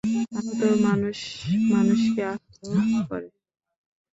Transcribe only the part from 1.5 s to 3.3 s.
মানুষকে আহত করে।